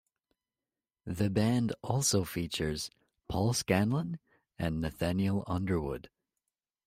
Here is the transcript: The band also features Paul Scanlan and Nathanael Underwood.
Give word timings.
The 1.05 1.29
band 1.29 1.75
also 1.83 2.23
features 2.23 2.89
Paul 3.29 3.53
Scanlan 3.53 4.17
and 4.57 4.81
Nathanael 4.81 5.43
Underwood. 5.45 6.09